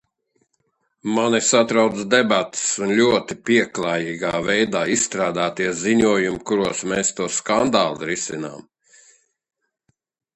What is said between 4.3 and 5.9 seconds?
veidā izstrādātie